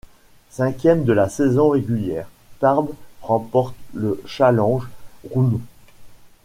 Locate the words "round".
5.31-5.59